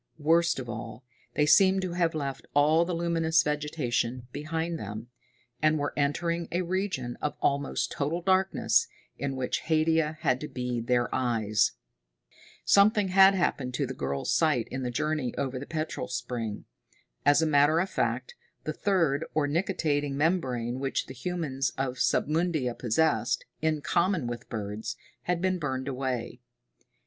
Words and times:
Worst 0.17 0.57
of 0.57 0.67
all, 0.67 1.05
they 1.35 1.45
seemed 1.45 1.83
to 1.83 1.91
have 1.93 2.15
left 2.15 2.47
all 2.55 2.85
the 2.85 2.95
luminous 2.95 3.43
vegetation 3.43 4.27
behind 4.31 4.79
them, 4.79 5.09
and 5.61 5.77
were 5.77 5.93
entering 5.95 6.47
a 6.51 6.63
region 6.63 7.19
of 7.21 7.37
almost 7.39 7.91
total 7.91 8.19
darkness, 8.23 8.87
in 9.19 9.35
which 9.35 9.59
Haidia 9.61 10.17
had 10.21 10.41
to 10.41 10.47
be 10.47 10.79
their 10.81 11.07
eyes. 11.13 11.73
Something 12.65 13.09
had 13.09 13.35
happened 13.35 13.75
to 13.75 13.85
the 13.85 13.93
girl's 13.93 14.33
sight 14.33 14.67
in 14.71 14.81
the 14.81 14.89
journey 14.89 15.35
over 15.37 15.59
the 15.59 15.67
petrol 15.67 16.07
spring. 16.07 16.65
As 17.23 17.43
a 17.43 17.45
matter 17.45 17.79
of 17.79 17.87
fact, 17.87 18.33
the 18.63 18.73
third, 18.73 19.23
or 19.35 19.45
nictitating 19.47 20.17
membrane, 20.17 20.79
which 20.79 21.05
the 21.05 21.13
humans 21.13 21.73
of 21.77 21.99
Submundia 21.99 22.73
possessed, 22.73 23.45
in 23.61 23.81
common 23.81 24.25
with 24.25 24.49
birds, 24.49 24.97
had 25.25 25.43
been 25.43 25.59
burned 25.59 25.87
away. 25.87 26.41